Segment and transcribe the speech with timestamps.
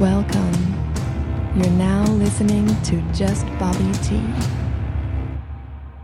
[0.00, 0.52] Welcome.
[1.56, 4.22] You're now listening to Just Bobby T.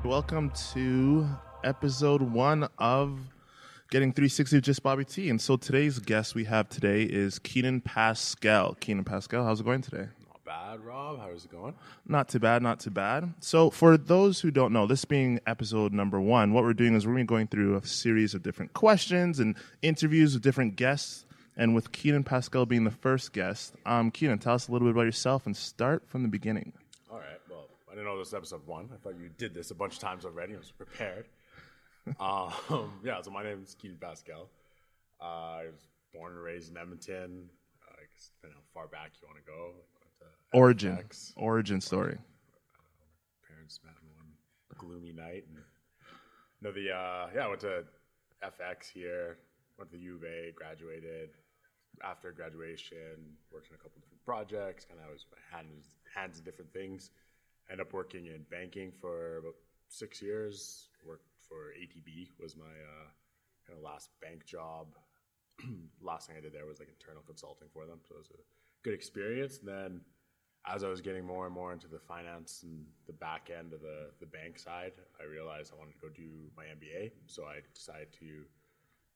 [0.03, 1.28] Welcome to
[1.63, 3.20] episode one of
[3.92, 5.30] Getting 360 with Just Bobby T.
[5.30, 8.75] And so today's guest we have today is Keenan Pascal.
[8.80, 10.08] Keenan Pascal, how's it going today?
[10.26, 11.20] Not bad, Rob.
[11.20, 11.74] How's it going?
[12.08, 13.32] Not too bad, not too bad.
[13.38, 17.06] So, for those who don't know, this being episode number one, what we're doing is
[17.06, 20.74] we're going to be going through a series of different questions and interviews with different
[20.74, 21.24] guests.
[21.57, 24.92] And with Keenan Pascal being the first guest, um, Keenan, tell us a little bit
[24.92, 26.73] about yourself and start from the beginning.
[27.11, 27.41] All right.
[27.48, 28.91] Well, I didn't know this was episode one.
[28.92, 30.55] I thought you did this a bunch of times already.
[30.55, 31.27] I was prepared.
[32.20, 32.52] um,
[33.05, 33.23] yeah.
[33.23, 34.48] So my name is Keenan Pascal.
[35.20, 37.48] Uh, I was born and raised in Edmonton.
[37.83, 39.73] Uh, I guess depending how far back you want to go.
[40.52, 41.33] Origin, FX.
[41.36, 42.16] origin story.
[43.48, 44.27] Parents met one
[44.78, 45.45] gloomy night.
[45.48, 45.62] And,
[46.62, 47.45] no, the uh, yeah.
[47.45, 47.84] I went to
[48.42, 49.39] FX here.
[49.78, 50.52] Went to the U of A.
[50.55, 51.30] Graduated.
[52.03, 54.84] After graduation, worked on a couple different projects.
[54.84, 57.11] Kind of was my hands hands in different things.
[57.70, 59.55] Ended up working in banking for about
[59.89, 60.89] six years.
[61.06, 63.09] Worked for ATB was my uh,
[63.67, 64.89] kind of last bank job.
[66.03, 68.42] last thing I did there was like internal consulting for them, so it was a
[68.83, 69.58] good experience.
[69.58, 70.01] And then
[70.67, 73.81] as I was getting more and more into the finance and the back end of
[73.81, 77.12] the, the bank side, I realized I wanted to go do my MBA.
[77.27, 78.45] So I decided to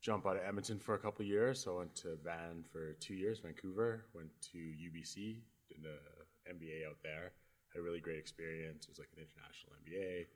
[0.00, 1.60] jump out of Edmonton for a couple years.
[1.62, 6.88] So I went to Van for two years, Vancouver, went to UBC, did an MBA
[6.88, 7.32] out there.
[7.72, 8.84] Had a really great experience.
[8.84, 10.26] It was like an international MBA.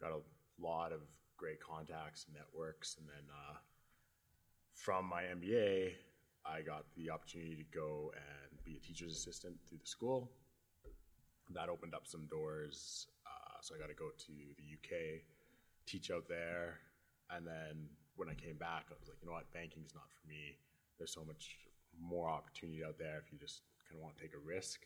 [0.00, 1.00] Got a lot of
[1.36, 2.96] great contacts and networks.
[2.98, 3.56] And then uh,
[4.74, 5.92] from my MBA,
[6.46, 10.30] I got the opportunity to go and be a teacher's assistant through the school.
[11.50, 13.08] That opened up some doors.
[13.26, 15.22] Uh, so I got to go to the UK,
[15.86, 16.78] teach out there.
[17.30, 20.28] And then when I came back, I was like, you know what, banking's not for
[20.28, 20.58] me.
[20.98, 21.56] There's so much
[22.00, 24.80] more opportunity out there if you just kind of want to take a risk.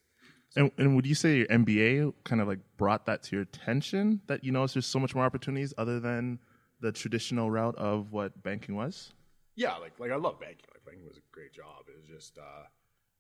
[0.55, 4.21] And, and would you say your MBA kind of like brought that to your attention
[4.27, 6.39] that you know there's so much more opportunities other than
[6.81, 9.13] the traditional route of what banking was?
[9.57, 10.67] Yeah, like like I love banking.
[10.73, 11.89] Like banking was a great job.
[11.89, 12.65] It was just uh,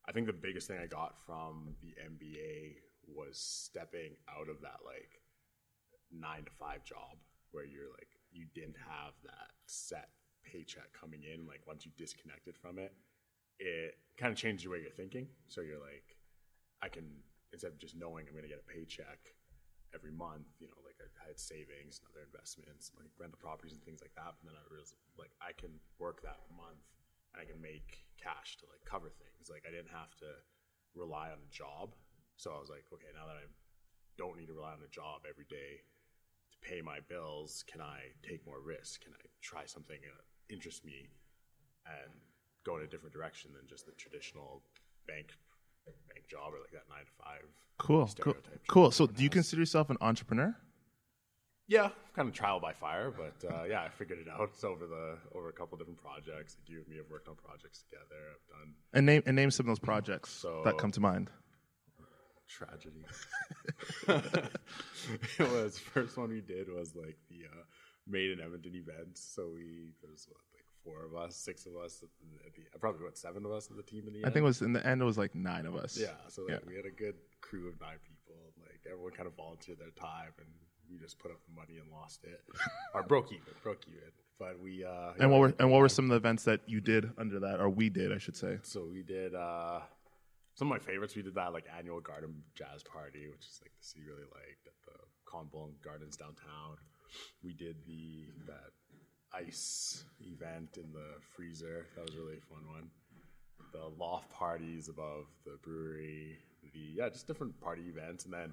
[0.06, 4.80] I think the biggest thing I got from the MBA was stepping out of that
[4.84, 5.20] like
[6.12, 7.16] nine to five job
[7.50, 10.08] where you're like you didn't have that set
[10.44, 11.46] paycheck coming in.
[11.46, 12.92] Like once you disconnected from it,
[13.58, 15.28] it kind of changes the way you're thinking.
[15.48, 16.18] So you're like,
[16.82, 17.08] I can
[17.52, 19.20] instead of just knowing I'm going to get a paycheck
[19.92, 23.84] every month, you know, like I, had savings and other investments, like rental properties and
[23.84, 24.36] things like that.
[24.40, 26.84] But then I realized like I can work that month
[27.32, 29.48] and I can make cash to like cover things.
[29.48, 30.42] Like I didn't have to
[30.96, 31.94] rely on a job.
[32.36, 33.46] So I was like, okay, now that I
[34.18, 35.84] don't need to rely on a job every day
[36.62, 39.02] pay my bills, can I take more risk?
[39.02, 41.08] Can I try something that interests me
[41.86, 42.12] and
[42.64, 44.62] go in a different direction than just the traditional
[45.06, 45.28] bank
[46.08, 47.42] bank job or like that nine to five?
[47.78, 48.90] Cool, cool, stereotype cool.
[48.90, 50.54] So, do you consider yourself an entrepreneur?
[51.68, 54.86] Yeah, kind of trial by fire, but uh, yeah, I figured it out It's over
[54.86, 56.56] the over a couple different projects.
[56.58, 58.20] Like you and me have worked on projects together.
[58.30, 61.30] I've done And name and name some of those projects So- that come to mind.
[62.52, 63.04] Tragedy.
[65.38, 67.62] it was first one we did was like the uh,
[68.06, 69.16] made in Edmonton event.
[69.16, 72.54] So we there was what, like four of us, six of us, at the, at
[72.54, 74.26] the, probably what seven of us in the team in the end.
[74.26, 75.00] I think it was in the end.
[75.00, 75.98] It was like nine of us.
[75.98, 76.58] Yeah, so like, Yeah.
[76.68, 78.36] we had a good crew of nine people.
[78.60, 80.48] Like everyone kind of volunteered their time, and
[80.90, 82.42] we just put up the money and lost it,
[82.94, 84.10] or broke even, broke even.
[84.38, 86.80] But we uh, And what were and what were some of the events that you
[86.80, 88.58] did under that, or we did, I should say?
[88.62, 89.80] So we did uh,
[90.54, 91.16] some of my favorites.
[91.16, 94.66] We did that like annual garden jazz party, which is like the city really liked
[94.66, 96.76] at the Conbon Gardens downtown.
[97.42, 98.72] We did the that
[99.34, 101.86] ice event in the freezer.
[101.96, 102.90] That was really fun one.
[103.72, 106.38] The loft parties above the brewery.
[106.72, 108.52] The yeah, just different party events, and then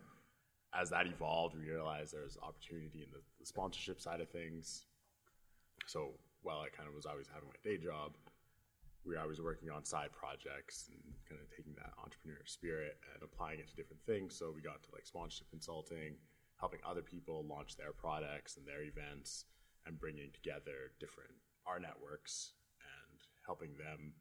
[0.74, 4.86] as that evolved, we realized there was opportunity in the, the sponsorship side of things.
[5.88, 6.12] So
[6.44, 8.14] while I kind of was always having my day job,
[9.06, 13.24] we were always working on side projects and kind of taking that entrepreneur spirit and
[13.24, 14.36] applying it to different things.
[14.36, 16.20] So we got to like sponsorship consulting,
[16.60, 19.46] helping other people launch their products and their events,
[19.88, 21.32] and bringing together different
[21.66, 22.54] our networks
[22.84, 24.14] and helping them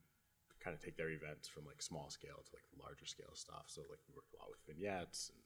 [0.62, 3.66] kind of take their events from like small scale to like larger scale stuff.
[3.66, 5.42] So like we worked a lot with vignettes and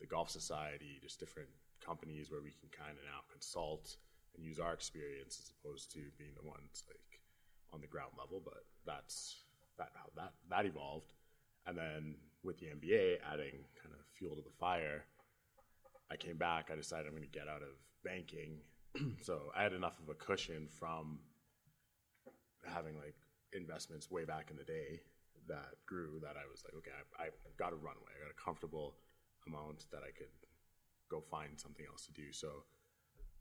[0.00, 1.52] the Golf Society, just different
[1.84, 3.96] companies where we can kind of now consult
[4.36, 7.00] and use our experience as opposed to being the ones like
[7.72, 8.40] on the ground level.
[8.44, 9.36] But that's
[9.78, 11.12] that how that that evolved,
[11.66, 15.04] and then with the MBA adding kind of fuel to the fire,
[16.10, 16.70] I came back.
[16.72, 18.60] I decided I'm going to get out of banking,
[19.20, 21.20] so I had enough of a cushion from
[22.66, 23.16] having like
[23.52, 25.00] investments way back in the day
[25.48, 28.42] that grew that I was like, okay, I, I got a runway, I got a
[28.42, 28.94] comfortable
[29.46, 30.30] amount that I could
[31.10, 32.32] go find something else to do.
[32.32, 32.64] So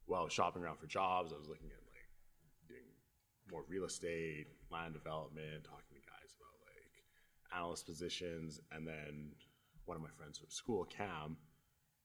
[0.05, 1.88] while shopping around for jobs, I was looking at
[3.51, 9.31] more real estate, land development, talking to guys about like analyst positions, and then
[9.85, 11.37] one of my friends from school, Cam,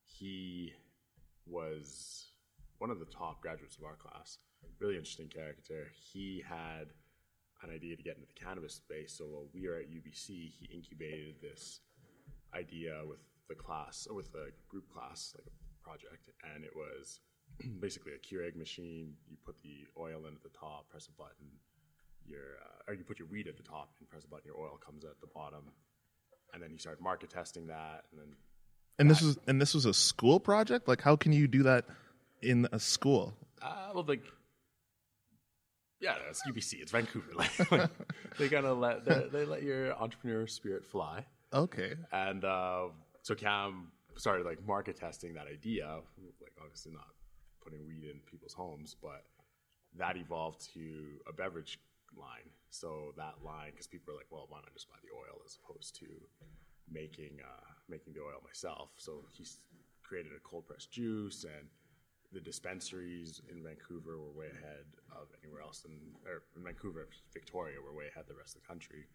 [0.05, 0.73] he
[1.47, 2.29] was
[2.79, 4.39] one of the top graduates of our class.
[4.79, 5.87] Really interesting character.
[5.95, 6.89] He had
[7.63, 9.15] an idea to get into the cannabis space.
[9.17, 11.81] So while we were at UBC, he incubated this
[12.55, 17.21] idea with the class, or with the group class, like a project, and it was
[17.81, 19.15] basically a Keurig machine.
[19.29, 21.47] You put the oil in at the top, press a button,
[22.27, 24.47] your uh, or you put your weed at the top and press a button.
[24.47, 25.73] Your oil comes at the bottom,
[26.53, 28.37] and then you start market testing that, and then
[28.99, 30.89] And this was and this was a school project.
[30.89, 31.85] Like, how can you do that
[32.43, 33.35] in a school?
[33.63, 34.23] Uh, well, like,
[36.01, 36.81] yeah, it's UBC.
[36.83, 37.27] It's Vancouver.
[37.37, 37.91] Like, like,
[38.39, 41.95] they kind of let they, they let your entrepreneur spirit fly, Okay.
[42.13, 42.89] and uh,
[43.23, 45.87] so Cam started like market testing that idea.
[46.43, 47.07] Like, obviously not
[47.65, 49.25] putting weed in people's homes, but
[49.97, 51.79] that evolved to a beverage
[52.17, 52.51] line.
[52.71, 55.59] So that line, because people are like, well, why not just buy the oil as
[55.63, 56.07] opposed to
[56.91, 58.91] making uh, making the oil myself?
[58.97, 59.59] So he's
[60.03, 61.69] created a cold pressed juice, and
[62.33, 65.93] the dispensaries in Vancouver were way ahead of anywhere else, in,
[66.27, 69.07] or in Vancouver, Victoria, were way ahead of the rest of the country.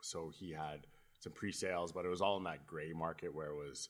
[0.00, 0.86] So he had
[1.18, 3.88] some pre-sales, but it was all in that gray market where it was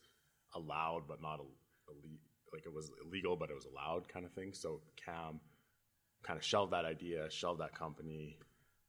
[0.55, 1.41] allowed but not
[1.89, 2.21] elite,
[2.55, 4.53] like it was illegal but it was allowed kind of thing.
[4.55, 5.41] So Cam
[6.23, 8.39] kind of shelved that idea, shelved that company,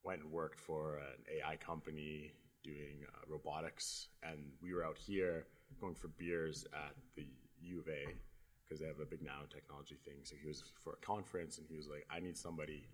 [0.04, 2.32] went and worked for an AI company
[2.64, 5.46] doing uh, robotics, and we were out here
[5.82, 7.26] going for beers at the
[7.62, 8.06] U of A
[8.64, 10.20] because they have a big nanotechnology thing.
[10.24, 12.88] So he was for a conference, and he was like, "I need somebody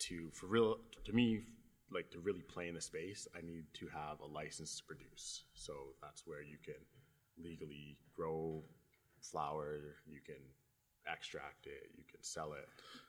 [0.00, 1.42] to, for real, to me,
[1.92, 5.44] like to really play in the space, I need to have a license to produce.
[5.54, 5.72] So
[6.02, 6.80] that's where you can
[7.42, 8.62] legally grow
[9.22, 10.42] flower, you can
[11.12, 12.68] extract it, you can sell it.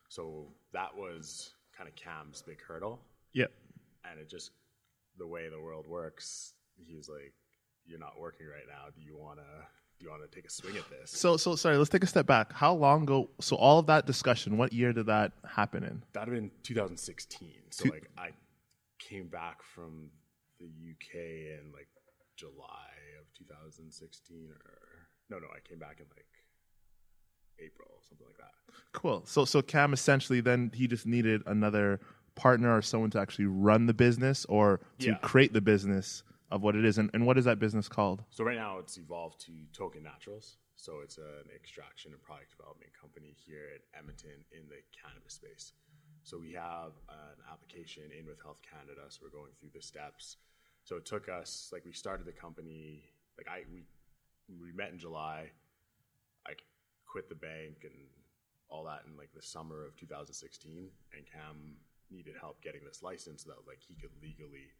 [0.09, 2.99] So that was kind of Cam's big hurdle.
[3.33, 3.51] Yep.
[4.09, 4.51] And it just,
[5.17, 7.33] the way the world works, he was like,
[7.85, 8.89] You're not working right now.
[8.95, 9.45] Do you want to?
[9.99, 11.11] Do you want to take a swing at this?
[11.11, 11.77] So so sorry.
[11.77, 12.51] Let's take a step back.
[12.53, 13.29] How long ago?
[13.39, 14.57] So all of that discussion.
[14.57, 16.01] What year did that happen in?
[16.13, 17.49] That'd have been 2016.
[17.69, 18.29] So Two- like I
[18.97, 20.09] came back from
[20.59, 21.15] the UK
[21.59, 21.87] in like
[22.35, 24.90] July of 2016, or
[25.31, 26.27] no, no, I came back in like
[27.57, 28.51] April, something like that.
[28.91, 29.23] Cool.
[29.25, 32.01] So so Cam essentially then he just needed another
[32.35, 35.17] partner or someone to actually run the business or to Yeah.
[35.21, 36.97] create the business of what it is.
[36.97, 38.23] And, and what is that business called?
[38.29, 40.57] So right now it's evolved to Token Naturals.
[40.75, 45.73] So it's an extraction and product development company here at Edmonton in the cannabis space.
[46.23, 49.01] So we have an application in with Health Canada.
[49.09, 50.37] So we're going through the steps.
[50.83, 53.03] So it took us like we started the company
[53.37, 53.83] like I we
[54.47, 55.51] we met in July.
[56.47, 56.53] I
[57.05, 57.93] quit the bank and
[58.69, 61.75] all that in like the summer of 2016, and Cam
[62.09, 64.71] needed help getting this license so that like he could legally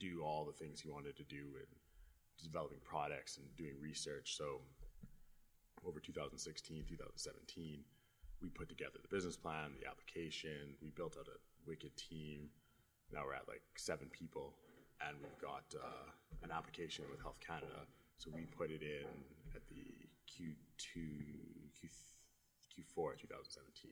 [0.00, 1.66] do all the things he wanted to do in
[2.42, 4.36] developing products and doing research.
[4.36, 4.60] So
[5.86, 7.80] over 2016, 2017,
[8.40, 10.78] we put together the business plan, the application.
[10.80, 12.50] We built out a wicked team.
[13.12, 14.54] Now we're at like seven people,
[15.06, 16.10] and we've got uh,
[16.42, 17.86] an application with Health Canada.
[18.18, 19.06] So we put it in
[19.54, 19.76] at the
[20.28, 20.92] Q2,
[21.80, 21.88] Q,
[22.76, 23.90] Q4 2017.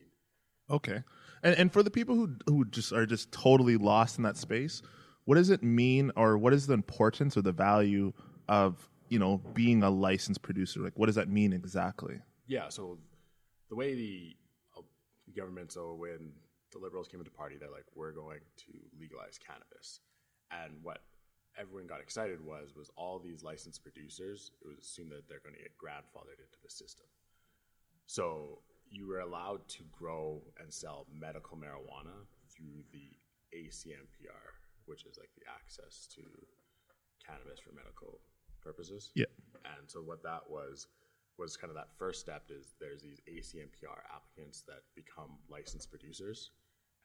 [0.69, 1.03] Okay.
[1.43, 4.81] And and for the people who who just are just totally lost in that space,
[5.25, 8.11] what does it mean or what is the importance or the value
[8.49, 10.81] of, you know, being a licensed producer?
[10.81, 12.19] Like what does that mean exactly?
[12.47, 12.97] Yeah, so
[13.69, 14.35] the way the
[14.77, 14.81] uh,
[15.35, 16.31] government, so when
[16.73, 20.01] the Liberals came into party, they're like, we're going to legalize cannabis.
[20.51, 20.99] And what
[21.57, 25.55] everyone got excited was, was all these licensed producers, it was assumed that they're going
[25.55, 27.05] to get grandfathered into the system.
[28.05, 28.59] So
[28.89, 33.09] you were allowed to grow and sell medical marijuana through the
[33.57, 36.21] ACMPR, which is like the access to
[37.25, 38.19] cannabis for medical
[38.61, 39.11] purposes.
[39.15, 39.25] Yeah.
[39.65, 40.87] And so what that was
[41.37, 46.51] was kind of that first step is there's these ACMPR applicants that become licensed producers.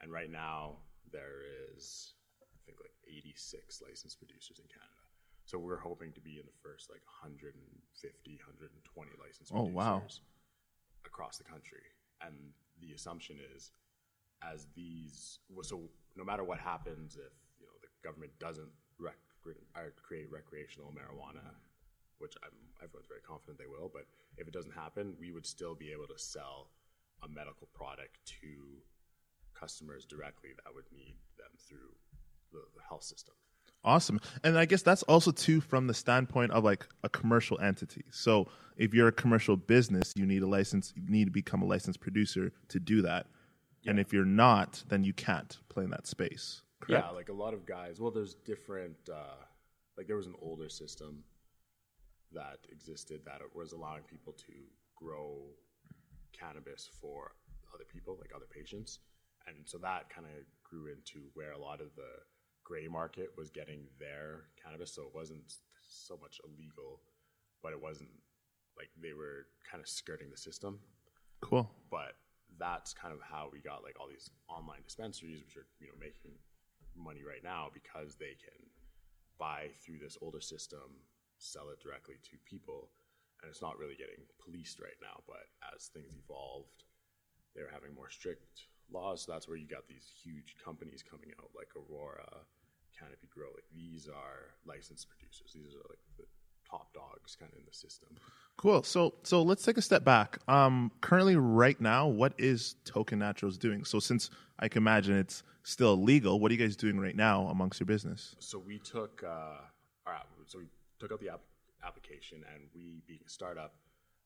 [0.01, 0.77] And right now
[1.11, 1.41] there
[1.75, 2.15] is
[2.63, 5.03] I think like 86 licensed producers in Canada.
[5.45, 10.01] So we're hoping to be in the first like 150, 120 licensed Oh, producers wow.
[11.05, 11.83] across the country.
[12.23, 13.71] And the assumption is
[14.43, 15.83] as these so
[16.17, 18.67] no matter what happens if you know the government doesn't
[18.99, 19.15] rec-
[19.45, 21.55] or uh, create recreational marijuana
[22.19, 22.51] which I'm,
[22.83, 24.03] everyone's very confident they will but
[24.37, 26.67] if it doesn't happen we would still be able to sell
[27.23, 28.83] a medical product to
[29.53, 31.95] customers directly that would need them through
[32.53, 33.35] the, the health system
[33.85, 34.21] Awesome.
[34.43, 38.05] And I guess that's also too from the standpoint of like a commercial entity.
[38.11, 41.65] So if you're a commercial business, you need a license, you need to become a
[41.65, 43.27] licensed producer to do that.
[43.85, 46.61] And if you're not, then you can't play in that space.
[46.79, 47.05] Correct?
[47.05, 47.99] Yeah, like a lot of guys.
[47.99, 48.95] Well, there's different.
[49.11, 49.35] Uh,
[49.97, 51.23] like there was an older system
[52.31, 54.53] that existed that was allowing people to
[54.95, 55.41] grow
[56.31, 57.33] cannabis for
[57.73, 58.99] other people, like other patients,
[59.47, 62.23] and so that kind of grew into where a lot of the
[62.63, 64.93] gray market was getting their cannabis.
[64.95, 67.01] So it wasn't so much illegal,
[67.61, 68.09] but it wasn't
[68.77, 70.79] like they were kind of skirting the system
[71.41, 71.69] Cool.
[71.91, 72.15] but
[72.57, 75.97] that's kind of how we got like all these online dispensaries which are you know
[75.99, 76.31] making
[76.95, 78.57] money right now because they can
[79.37, 81.01] buy through this older system
[81.37, 82.89] sell it directly to people
[83.41, 86.85] and it's not really getting policed right now but as things evolved
[87.55, 91.49] they're having more strict laws so that's where you got these huge companies coming out
[91.55, 92.29] like aurora
[92.97, 96.25] canopy grow like these are licensed producers these are like the
[96.69, 98.09] top dogs kind of in the system
[98.57, 98.83] Cool.
[98.83, 100.37] So so let's take a step back.
[100.47, 103.83] Um, currently, right now, what is Token Naturals doing?
[103.83, 107.47] So since I can imagine it's still illegal, what are you guys doing right now
[107.47, 108.35] amongst your business?
[108.39, 109.61] So we took uh,
[110.05, 110.65] our app, so we
[110.99, 111.41] took out the app,
[111.85, 113.73] application, and we, being a startup,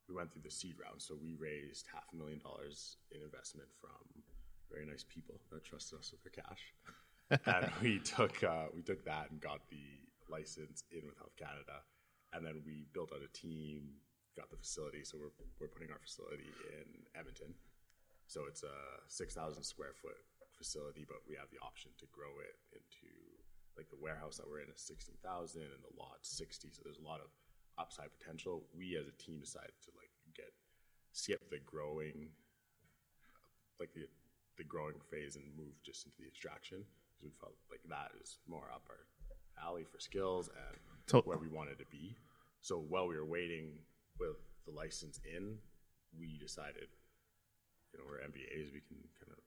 [0.10, 1.02] we went through the seed round.
[1.02, 4.22] So we raised half a million dollars in investment from
[4.72, 6.64] very nice people that trusted us with their cash,
[7.46, 9.84] and we took uh, we took that and got the
[10.30, 11.84] license in with Health Canada,
[12.34, 14.00] and then we built out a team,
[14.36, 15.04] got the facility.
[15.04, 17.56] So we're we're putting our facility in Edmonton.
[18.28, 20.20] So it's a six thousand square foot
[20.52, 23.08] facility, but we have the option to grow it into
[23.78, 26.70] like the warehouse that we're in is sixteen thousand and the lot sixty.
[26.72, 27.32] So there's a lot of
[27.80, 28.68] upside potential.
[28.76, 30.52] We as a team decided to like get
[31.14, 32.30] skip the growing
[33.80, 34.10] like the
[34.58, 38.40] the growing phase and move just into the extraction because we felt like that is
[38.48, 39.06] more up our
[39.64, 42.16] alley for skills and So- where we wanted to be.
[42.62, 43.86] So while we were waiting
[44.20, 45.62] with the license in,
[46.18, 46.90] we decided,
[47.94, 49.40] you know, we're MBAs, we can kind of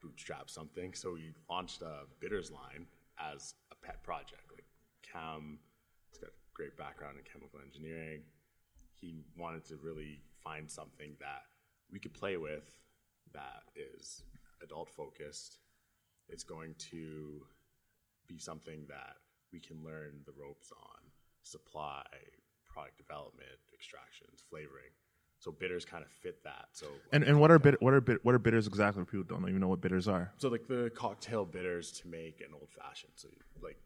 [0.00, 0.94] bootstrap something.
[0.94, 2.86] So we launched a bitters line
[3.18, 4.50] as a pet project.
[4.52, 4.64] Like
[5.02, 5.58] Cam,
[6.08, 8.22] he's got a great background in chemical engineering.
[8.94, 11.42] He wanted to really find something that
[11.90, 12.76] we could play with
[13.32, 14.22] that is
[14.62, 15.58] adult focused.
[16.28, 17.46] It's going to
[18.28, 19.16] be something that
[19.52, 21.00] we can learn the ropes on
[21.42, 22.04] supply,
[22.66, 24.90] product development, extractions, flavoring.
[25.40, 26.68] So bitters kind of fit that.
[26.72, 29.04] So And and what are bit, what are bit, what are bitters exactly?
[29.04, 30.32] People don't even know what bitters are.
[30.36, 33.12] so like the cocktail bitters to make an old fashioned.
[33.16, 33.28] So
[33.60, 33.78] like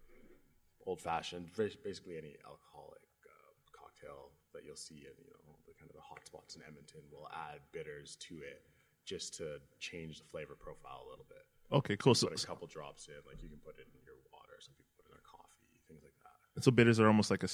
[0.87, 5.91] old fashioned, basically any alcoholic uh, cocktail that you'll see in you know the kind
[5.91, 8.61] of the hot spots in Edmonton will add bitters to it
[9.07, 11.45] just to change the flavor profile a little bit.
[11.73, 12.15] Okay, cool.
[12.15, 14.53] So Put a couple drops in, like you can put it in your water.
[14.61, 16.63] Some people put it in their coffee, things like that.
[16.65, 17.49] so bitters are almost like a,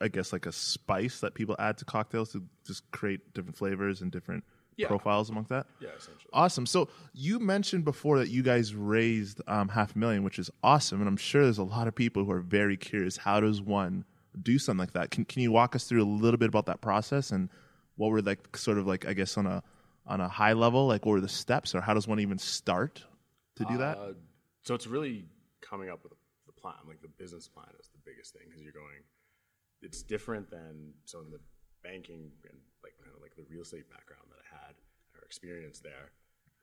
[0.00, 4.00] I guess like a spice that people add to cocktails to just create different flavors
[4.02, 4.44] and different
[4.76, 4.86] Yeah.
[4.88, 5.66] profiles among that.
[5.80, 6.30] Yeah, essentially.
[6.32, 6.64] Awesome.
[6.64, 11.00] So you mentioned before that you guys raised um, half a million, which is awesome,
[11.00, 13.16] and I'm sure there's a lot of people who are very curious.
[13.16, 14.04] How does one
[14.42, 15.10] do something like that?
[15.10, 17.48] Can Can you walk us through a little bit about that process and
[17.96, 19.62] what were like sort of like I guess on a
[20.08, 23.04] on a high level, like what were the steps, or how does one even start
[23.56, 23.98] to do that?
[23.98, 24.12] Uh,
[24.62, 25.26] so it's really
[25.60, 26.12] coming up with
[26.46, 26.74] the plan.
[26.86, 29.04] Like the business plan is the biggest thing because you're going.
[29.80, 31.40] It's different than so in the
[31.84, 34.74] banking and like kind of like the real estate background that I had
[35.14, 36.10] or experience there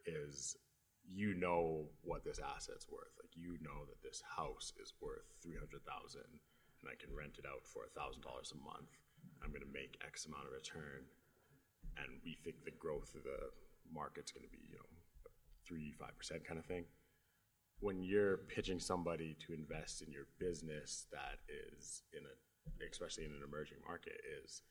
[0.06, 0.58] is
[1.08, 3.14] you know what this asset's worth.
[3.22, 6.28] Like you know that this house is worth three hundred thousand,
[6.82, 8.90] and I can rent it out for thousand dollars a month.
[9.44, 11.06] I'm going to make X amount of return,
[11.98, 13.52] and we think the growth of the
[13.94, 14.90] market's going to be you know
[15.66, 16.86] three five percent kind of thing.
[17.80, 22.34] When you're pitching somebody to invest in your business that is in a
[22.90, 24.62] especially in an emerging market is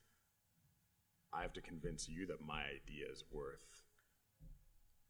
[1.32, 3.82] I have to convince you that my idea is worth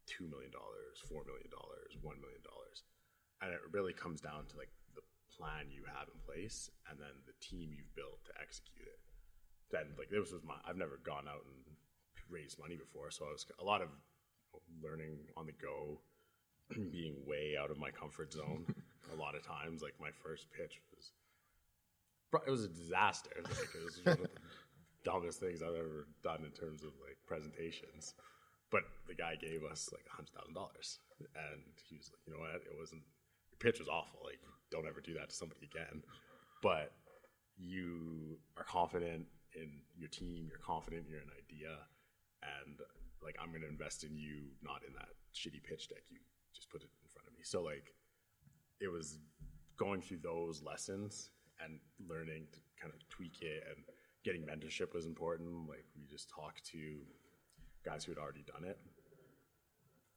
[0.08, 2.84] two million dollars, four million dollars, one million dollars,
[3.40, 7.12] and it really comes down to like the plan you have in place and then
[7.28, 9.00] the team you've built to execute it.
[9.72, 11.76] Then like this was my I've never gone out and
[12.30, 13.88] raised money before, so I was a lot of
[14.82, 16.00] learning on the go,
[16.90, 18.66] being way out of my comfort zone.
[19.12, 21.12] a lot of times, like my first pitch was
[22.46, 23.30] it was a disaster.
[23.44, 24.30] Like, it was one of the
[25.04, 28.14] dumbest things I've ever done in terms of like presentations.
[28.70, 32.32] But the guy gave us like a hundred thousand dollars, and he was like, "You
[32.34, 32.56] know what?
[32.56, 33.02] It wasn't
[33.50, 34.20] your pitch was awful.
[34.24, 34.40] Like,
[34.70, 36.02] don't ever do that to somebody again."
[36.62, 36.92] But
[37.56, 40.46] you are confident in your team.
[40.48, 41.76] You're confident in your idea,
[42.44, 42.80] and
[43.22, 46.18] like I'm to invest in you, not in that shitty pitch deck you
[46.54, 47.40] just put it in front of me.
[47.42, 47.94] So like,
[48.80, 49.18] it was
[49.76, 51.30] going through those lessons
[51.62, 53.84] and learning to kind of tweak it and
[54.24, 55.68] getting mentorship was important.
[55.68, 57.00] Like we just talked to
[57.84, 58.78] guys who had already done it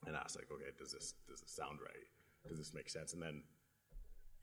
[0.06, 2.08] and asked like, okay, does this does this sound right?
[2.48, 3.14] Does this make sense?
[3.14, 3.44] And then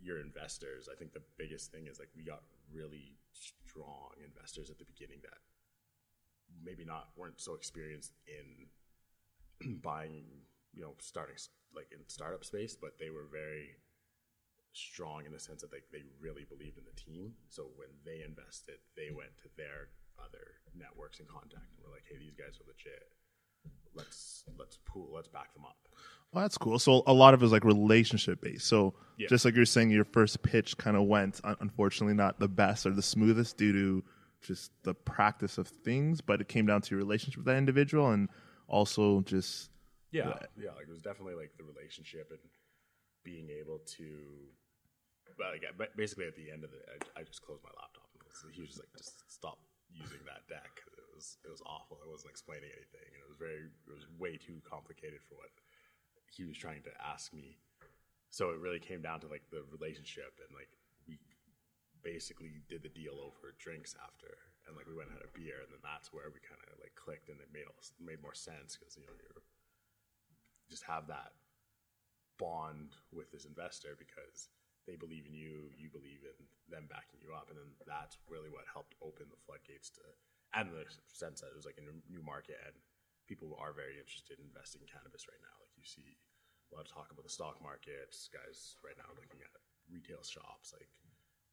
[0.01, 4.79] your investors, I think the biggest thing is like we got really strong investors at
[4.79, 5.39] the beginning that
[6.63, 10.25] maybe not weren't so experienced in buying,
[10.73, 11.37] you know, starting
[11.75, 13.77] like in startup space, but they were very
[14.73, 17.33] strong in the sense that like they really believed in the team.
[17.49, 22.05] So when they invested, they went to their other networks and contact and were like,
[22.09, 23.09] "Hey, these guys are legit.
[23.95, 25.11] Let's let's pool.
[25.15, 25.77] Let's back them up."
[26.33, 26.79] Well, that's cool.
[26.81, 28.67] So a lot of it is like relationship based.
[28.67, 29.29] So Yeah.
[29.29, 32.91] just like you're saying, your first pitch kind of went, unfortunately, not the best or
[32.91, 34.05] the smoothest due to
[34.45, 38.11] just the practice of things, but it came down to your relationship with that individual
[38.13, 38.29] and
[38.69, 39.71] also just
[40.13, 40.71] Yeah, yeah.
[40.79, 42.39] Like it was definitely like the relationship and
[43.25, 44.07] being able to.
[45.37, 48.07] But like, basically, at the end of it, I, I just closed my laptop.
[48.15, 49.59] And so he was just like, "Just stop
[49.91, 51.99] using that deck." 'cause It was it was awful.
[52.05, 55.51] I wasn't explaining anything, and it was very it was way too complicated for what
[56.31, 57.59] he was trying to ask me.
[58.31, 60.71] So it really came down to like the relationship, and like
[61.09, 61.19] we
[62.05, 64.37] basically did the deal over drinks after,
[64.69, 66.77] and like we went and had a beer, and then that's where we kind of
[66.79, 69.43] like clicked, and it made all, made more sense because you know you're
[70.69, 71.33] just have that
[72.37, 74.49] bond with this investor because
[74.85, 76.37] they believe in you, you believe in
[76.69, 80.05] them backing you up, and then that's really what helped open the floodgates to,
[80.53, 82.77] and the sense that it was like a new market, and
[83.25, 85.57] people are very interested in investing in cannabis right now.
[85.65, 86.21] Like you see
[86.69, 89.53] a lot of talk about the stock markets, guys right now looking at
[89.89, 90.89] retail shops, like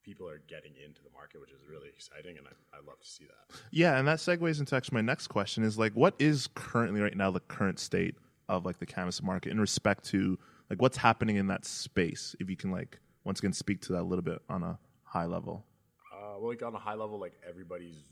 [0.03, 3.08] people are getting into the market, which is really exciting, and I, I love to
[3.08, 3.60] see that.
[3.72, 7.15] Yeah, and that segues into actually my next question is like what is currently right
[7.15, 8.15] now the current state
[8.50, 10.38] of like the cannabis market in respect to
[10.70, 12.36] like what's happening in that space?
[12.39, 15.25] If you can like once again speak to that a little bit on a high
[15.25, 15.65] level.
[16.12, 18.03] Uh, well, like on a high level, like everybody's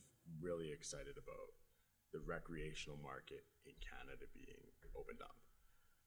[0.42, 1.55] really excited about
[2.13, 4.59] the recreational market in Canada being
[4.98, 5.35] opened up.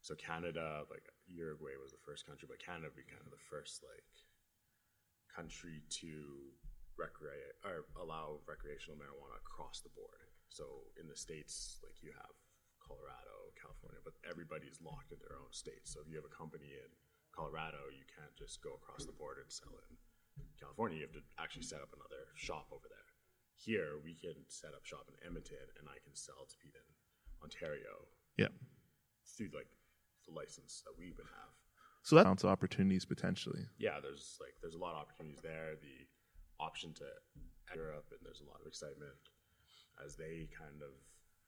[0.02, 3.44] So Canada, like Uruguay was the first country, but Canada would be kind of the
[3.48, 4.02] first like
[5.34, 6.52] country to
[7.00, 10.28] recreate or allow recreational marijuana across the board.
[10.52, 12.36] So in the states, like you have
[12.84, 15.88] Colorado, California, but everybody's locked in their own state.
[15.88, 16.90] So if you have a company in
[17.32, 21.00] Colorado, you can't just go across the border and sell it in California.
[21.00, 23.08] You have to actually set up another shop over there.
[23.56, 26.90] Here, we can set up shop in Edmonton, and I can sell to people in
[27.40, 28.04] Ontario
[28.36, 28.52] Yeah.
[29.24, 29.70] through like
[30.28, 31.52] the license that we would have.
[32.02, 33.62] So that counts opportunities potentially.
[33.78, 35.74] yeah, there's like there's a lot of opportunities there.
[35.80, 36.06] The
[36.58, 37.06] option to
[37.74, 39.14] Europe, and there's a lot of excitement
[40.04, 40.90] as they kind of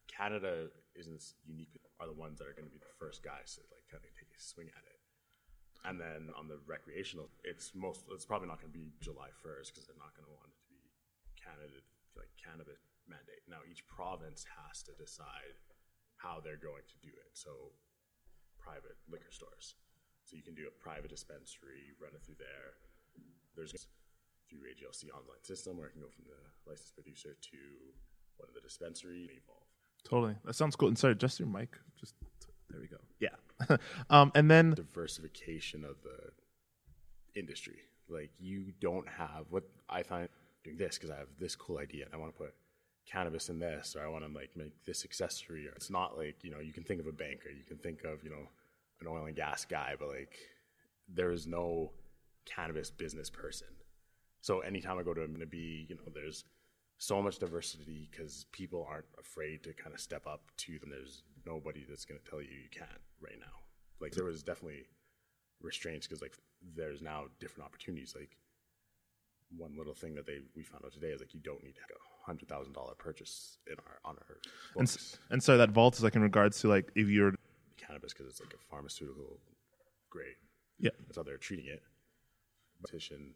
[0.06, 1.74] Canada isn't s- unique.
[1.98, 4.10] Are the ones that are going to be the first guys to like kind of
[4.14, 4.98] take a swing at it.
[5.84, 9.74] And then on the recreational, it's most it's probably not going to be July 1st
[9.74, 10.80] because they're not going to want it to be
[11.36, 11.82] Canada
[12.16, 13.42] like cannabis mandate.
[13.50, 15.58] Now each province has to decide
[16.16, 17.34] how they're going to do it.
[17.36, 17.74] So
[18.56, 19.74] private liquor stores.
[20.24, 22.80] So you can do a private dispensary, run it through there.
[23.56, 23.86] There's
[24.48, 27.58] through AGLC online system where I can go from the licensed producer to
[28.36, 29.64] one of the dispensary evolve.
[30.04, 30.36] Totally.
[30.44, 30.88] That sounds cool.
[30.88, 31.76] And sorry, just your mic.
[31.98, 32.14] Just
[32.70, 32.96] there we go.
[33.20, 33.76] Yeah.
[34.10, 37.78] um, and then Diversification of the industry.
[38.08, 40.28] Like you don't have what I find
[40.62, 42.54] doing this because I have this cool idea and I want to put
[43.10, 45.66] cannabis in this or I want to like make this accessory.
[45.66, 48.04] Or it's not like you know you can think of a banker, you can think
[48.04, 48.48] of you know
[49.04, 50.36] an oil and gas guy, but like
[51.08, 51.92] there is no
[52.46, 53.68] cannabis business person.
[54.40, 56.44] So anytime I go to, to be you know there's
[56.98, 60.90] so much diversity because people aren't afraid to kind of step up to them.
[60.90, 62.90] There's nobody that's going to tell you you can't
[63.20, 63.60] right now.
[64.00, 64.84] Like there was definitely
[65.60, 66.34] restraints because like
[66.76, 68.14] there's now different opportunities.
[68.16, 68.36] Like
[69.56, 72.26] one little thing that they we found out today is like you don't need a
[72.26, 74.36] hundred thousand dollar purchase in our on our
[74.76, 77.34] and, books s- and sorry, that vault is like in regards to like if you're
[77.86, 79.38] cannabis because it's like a pharmaceutical
[80.10, 80.36] grade.
[80.78, 80.90] yeah.
[81.06, 81.82] That's how they're treating it.
[82.78, 83.34] Competition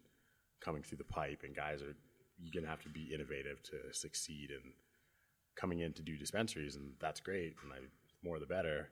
[0.61, 1.95] coming through the pipe, and guys are
[2.37, 4.73] you're gonna have to be innovative to succeed and
[5.55, 7.55] coming in to do dispensaries, and that's great.
[7.63, 7.77] And I
[8.23, 8.89] more the better,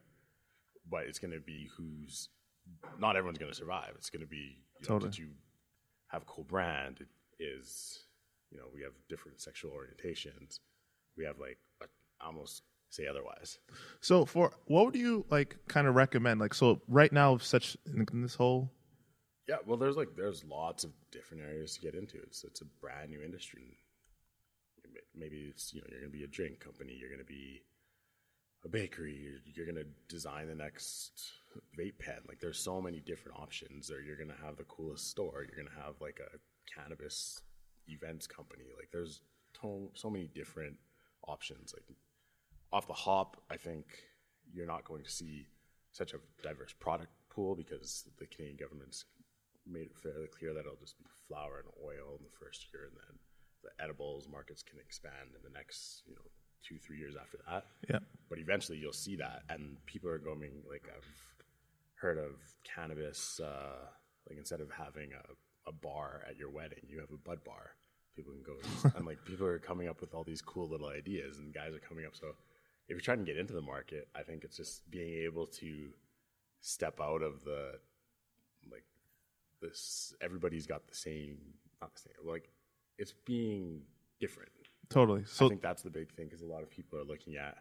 [0.89, 2.29] but it's gonna be who's
[2.99, 3.91] not everyone's gonna survive.
[3.95, 5.11] It's gonna be you know, Totally.
[5.11, 5.29] did you
[6.07, 7.05] have a cool brand?
[7.39, 8.05] Is
[8.51, 10.59] you know we have different sexual orientations.
[11.17, 11.85] We have like a,
[12.25, 12.63] almost
[12.97, 13.59] say otherwise.
[14.01, 16.39] So for what would you like kind of recommend?
[16.39, 18.71] Like so right now such in, this whole
[19.47, 22.17] Yeah, well, there's like there's lots of different areas to get into.
[22.23, 23.77] It's it's a brand new industry.
[25.15, 27.63] Maybe it's you know you're gonna be a drink company, you're gonna be
[28.65, 29.15] a bakery.
[29.15, 31.31] You're, you're going to design the next
[31.79, 32.19] vape pen.
[32.27, 33.91] Like there's so many different options.
[33.91, 35.45] Or you're going to have the coolest store.
[35.47, 36.37] You're going to have like a
[36.73, 37.41] cannabis
[37.87, 38.65] events company.
[38.75, 39.21] Like there's
[39.61, 40.75] to- so many different
[41.27, 41.73] options.
[41.73, 41.85] Like
[42.71, 43.85] off the hop, I think
[44.53, 45.47] you're not going to see
[45.91, 49.05] such a diverse product pool because the Canadian government's
[49.65, 52.83] made it fairly clear that it'll just be flower and oil in the first year,
[52.85, 53.19] and then
[53.63, 56.21] the edibles markets can expand in the next, you know,
[56.63, 57.65] two three years after that.
[57.89, 57.99] Yeah.
[58.29, 61.07] But eventually, you'll see that, and people are going like I've
[61.95, 63.39] heard of cannabis.
[63.39, 63.87] Uh,
[64.29, 67.71] like instead of having a, a bar at your wedding, you have a bud bar.
[68.15, 68.57] People can go
[68.95, 71.79] and like people are coming up with all these cool little ideas, and guys are
[71.87, 72.15] coming up.
[72.15, 72.35] So
[72.87, 75.89] if you're trying to get into the market, I think it's just being able to
[76.61, 77.73] step out of the
[78.71, 78.85] like
[79.61, 80.13] this.
[80.21, 81.37] Everybody's got the same,
[81.81, 82.13] not the same.
[82.25, 82.49] Like
[82.97, 83.81] it's being
[84.19, 84.51] different.
[84.89, 85.23] Totally.
[85.25, 87.57] So I think that's the big thing because a lot of people are looking at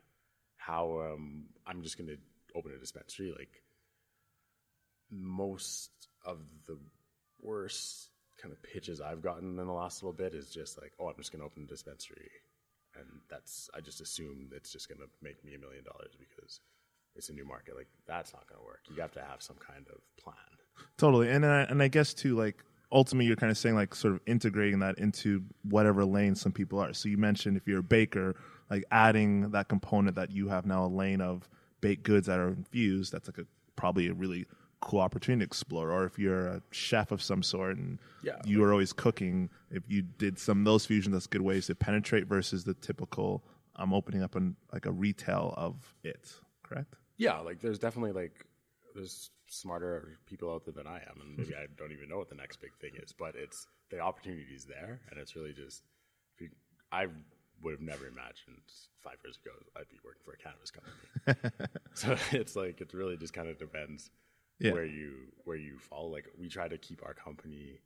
[0.57, 2.17] how um, I'm just going to
[2.57, 3.33] open a dispensary.
[3.37, 3.63] Like
[5.11, 5.91] most
[6.25, 6.79] of the
[7.41, 8.11] worst
[8.41, 11.17] kind of pitches I've gotten in the last little bit is just like, oh, I'm
[11.17, 12.31] just going to open a dispensary,
[12.99, 16.61] and that's I just assume it's just going to make me a million dollars because
[17.15, 17.77] it's a new market.
[17.77, 18.81] Like that's not going to work.
[18.95, 20.37] You have to have some kind of plan.
[20.99, 24.15] Totally, and I, and I guess too, like ultimately, you're kind of saying like sort
[24.15, 26.93] of integrating that into whatever lane some people are.
[26.93, 28.37] So you mentioned if you're a baker,
[28.71, 31.49] like adding that component that you have now a lane of
[31.81, 33.13] baked goods that are infused.
[33.13, 34.47] That's like a probably a really
[34.87, 35.91] cool opportunity to explore.
[35.91, 38.41] Or if you're a chef of some sort and Yeah.
[38.45, 41.75] you are always cooking, if you did some of those fusions, that's good ways to
[41.75, 43.43] penetrate versus the typical.
[43.75, 46.33] I'm opening up an like a retail of it.
[46.63, 46.95] Correct.
[47.17, 48.47] Yeah, like there's definitely like
[48.95, 52.29] there's smarter people out there than I am, and maybe I don't even know what
[52.29, 53.13] the next big thing is.
[53.13, 55.83] But it's the opportunity's there, and it's really just
[56.37, 56.49] if you,
[56.93, 57.09] I
[57.63, 58.63] would have never imagined
[59.01, 61.69] five years ago I'd be working for a cannabis company.
[61.95, 64.11] so it's like it really just kind of depends
[64.59, 64.73] Yeah.
[64.73, 65.13] where you
[65.45, 66.11] where you fall.
[66.11, 67.81] Like we try to keep our company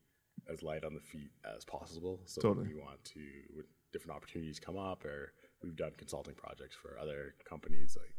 [0.51, 2.21] as light on the feet as possible.
[2.27, 2.69] So Totally.
[2.69, 3.21] we want to
[3.53, 7.97] when different opportunities come up, or we've done consulting projects for other companies.
[8.01, 8.15] Like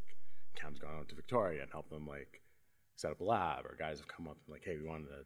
[0.55, 2.41] Cam's gone out to Victoria and helped them like
[2.97, 5.23] set up a lab, or guys have come up and like, hey, we wanted to,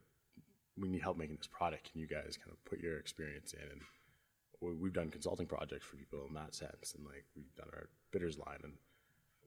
[0.78, 1.92] we need help making this product.
[1.92, 3.70] Can you guys kind of put your experience in?
[3.72, 3.82] And
[4.62, 7.90] we- we've done consulting projects for people in that sense, and like we've done our
[8.12, 8.74] bitters line, and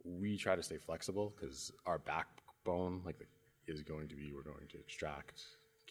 [0.05, 3.19] we try to stay flexible because our backbone like
[3.69, 5.43] is going to be we're going to extract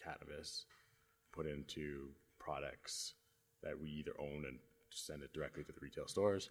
[0.02, 0.66] cannabis,
[1.32, 3.14] put into products
[3.62, 4.58] that we either own and
[4.90, 6.50] send it directly to the retail stores,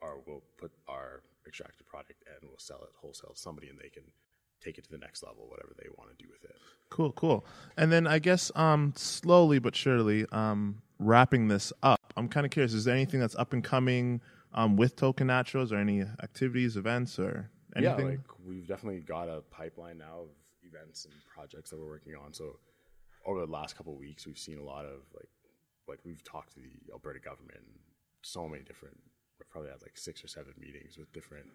[0.00, 3.88] or we'll put our extracted product and we'll sell it wholesale to somebody and they
[3.88, 4.04] can
[4.60, 6.56] take it to the next level, whatever they want to do with it.
[6.88, 7.44] Cool, cool.
[7.76, 12.52] And then I guess um, slowly but surely, um, wrapping this up, I'm kind of
[12.52, 12.72] curious.
[12.72, 14.20] Is there anything that's up and coming
[14.54, 17.98] um, with Token Naturals, or any activities, events, or anything?
[17.98, 20.28] Yeah, like we've definitely got a pipeline now of
[20.72, 22.32] events and projects that we're working on.
[22.32, 22.58] So
[23.26, 25.28] over the last couple of weeks, we've seen a lot of like,
[25.88, 27.64] like we've talked to the Alberta government,
[28.22, 28.98] so many different.
[29.38, 31.46] We've probably had like six or seven meetings with different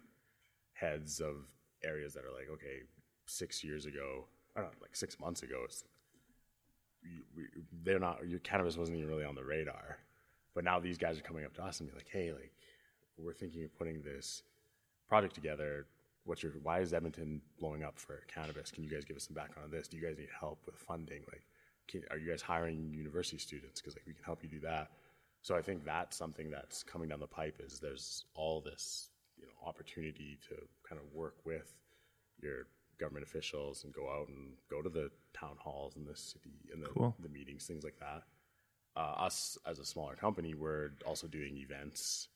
[0.72, 1.46] heads of
[1.84, 2.82] areas that are like, okay,
[3.26, 4.24] six years ago,
[4.56, 5.66] I don't know, like six months ago,
[7.02, 7.48] we, we,
[7.84, 8.26] they're not.
[8.26, 9.98] Your cannabis wasn't even really on the radar,
[10.54, 12.52] but now these guys are coming up to us and be like, hey, like
[13.16, 14.42] we're thinking of putting this
[15.08, 15.86] project together.
[16.28, 18.70] What's your why is Edmonton blowing up for cannabis?
[18.70, 19.88] Can you guys give us some background on this?
[19.88, 21.22] Do you guys need help with funding?
[21.26, 21.42] Like,
[21.88, 23.80] can, are you guys hiring university students?
[23.80, 24.90] Because like we can help you do that.
[25.40, 27.62] So I think that's something that's coming down the pipe.
[27.64, 31.72] Is there's all this you know opportunity to kind of work with
[32.42, 32.66] your
[33.00, 36.82] government officials and go out and go to the town halls in the city and
[36.82, 37.14] the, Cool.
[37.20, 38.24] the meetings, things like that.
[38.96, 42.28] Uh, us as a smaller company, we're also doing events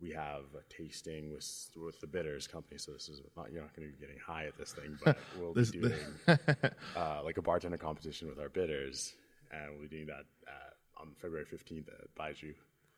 [0.00, 2.78] we have a tasting with with the bitters company.
[2.78, 5.18] So this is not you're not going to be getting high at this thing, but
[5.38, 5.94] we'll be This- doing
[6.96, 9.14] uh, like a bartender competition with our bitters,
[9.52, 12.54] and we'll be doing that uh, on February fifteenth at Baijiu.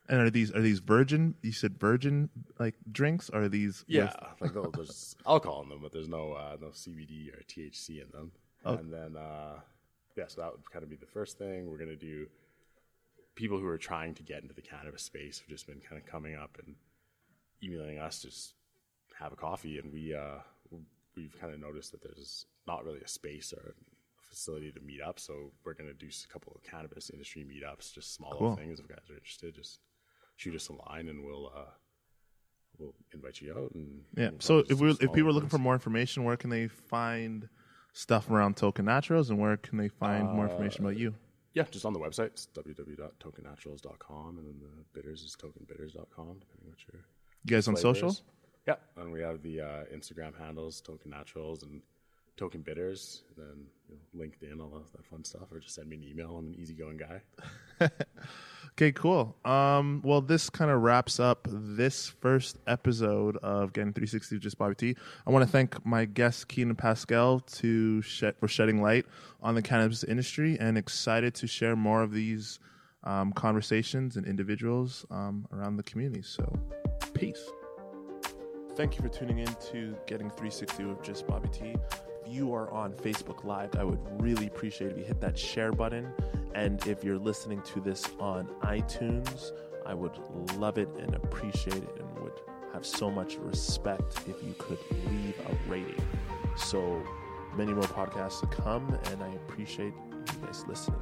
[0.08, 1.34] And are these are these virgin?
[1.42, 3.30] You said virgin like drinks?
[3.30, 3.84] Are these?
[3.86, 7.42] with- Yeah, like no, there's alcohol in them, but there's no uh, no CBD or
[7.44, 8.32] THC in them.
[8.64, 8.74] Oh.
[8.74, 9.60] And then uh,
[10.16, 12.26] yeah, so that would kind of be the first thing we're gonna do.
[13.34, 16.06] People who are trying to get into the cannabis space have just been kind of
[16.06, 16.74] coming up and
[17.62, 18.54] emailing us, just
[19.18, 20.38] have a coffee, and we uh,
[21.16, 25.00] we've kind of noticed that there's not really a space or a facility to meet
[25.02, 28.56] up, so we're gonna do a couple of cannabis industry meetups, just smaller Cool.
[28.56, 28.80] things.
[28.80, 29.80] If guys are interested, just
[30.36, 31.52] shoot us a line, and we'll.
[31.54, 31.70] Uh,
[32.78, 34.30] We'll invite you out and Yeah.
[34.30, 37.50] we'll So if we if people are looking for more information, where can they find
[37.92, 41.14] stuff around Token Naturals, and where can they find more information about you?
[41.52, 42.28] Yeah, just on the website.
[42.28, 47.04] It's www.tokennaturals.com, and then the bitters is tokenbitters.com, depending what your
[47.44, 48.16] You guys on social?
[48.66, 51.82] Yeah, and we have the uh, Instagram handles Token Naturals and
[52.36, 53.22] Token Bitters.
[53.36, 56.04] And then you know, LinkedIn, all that, that fun stuff, or just send me an
[56.04, 56.36] email.
[56.38, 57.90] I'm an easygoing guy.
[58.78, 59.36] Okay, cool.
[59.44, 64.56] Um, well, this kind of wraps up this first episode of Getting 360 with Just
[64.56, 64.96] Bobby T.
[65.26, 69.04] I want to thank my guest Keenan Pascal to shed, for shedding light
[69.42, 72.60] on the cannabis industry, and excited to share more of these
[73.04, 76.22] um, conversations and individuals um, around the community.
[76.22, 76.50] So,
[77.14, 77.50] peace.
[78.74, 81.74] Thank you for tuning in to Getting 360 with Just Bobby T.
[82.24, 85.72] If you are on Facebook Live, I would really appreciate if you hit that share
[85.72, 86.12] button.
[86.54, 89.52] And if you're listening to this on iTunes,
[89.84, 90.16] I would
[90.56, 92.40] love it and appreciate it and would
[92.72, 94.78] have so much respect if you could
[95.10, 96.02] leave a rating.
[96.56, 97.02] So
[97.56, 101.00] many more podcasts to come, and I appreciate you guys listening.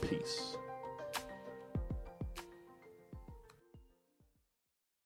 [0.00, 0.56] Peace.